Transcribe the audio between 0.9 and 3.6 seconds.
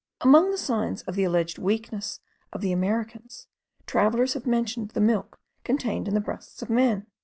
of the alleged weakness of the Americans,